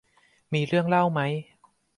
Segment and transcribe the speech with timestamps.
[0.53, 1.21] มีเรื่องเล่าไหม